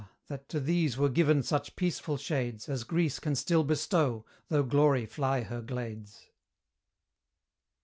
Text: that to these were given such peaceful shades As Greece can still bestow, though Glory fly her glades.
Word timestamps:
that 0.29 0.49
to 0.49 0.59
these 0.59 0.97
were 0.97 1.09
given 1.09 1.43
such 1.43 1.75
peaceful 1.75 2.17
shades 2.17 2.67
As 2.67 2.83
Greece 2.83 3.19
can 3.19 3.35
still 3.35 3.63
bestow, 3.63 4.25
though 4.49 4.63
Glory 4.63 5.05
fly 5.05 5.43
her 5.43 5.61
glades. 5.61 6.25